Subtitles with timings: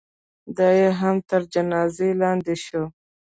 [0.57, 2.83] دا یې هم تر جنازې لاندې شوه.